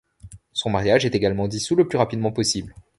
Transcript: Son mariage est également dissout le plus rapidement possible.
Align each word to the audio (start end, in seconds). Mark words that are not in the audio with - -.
Son 0.51 0.71
mariage 0.71 1.05
est 1.05 1.13
également 1.13 1.47
dissout 1.47 1.75
le 1.75 1.87
plus 1.87 1.99
rapidement 1.99 2.31
possible. 2.31 2.73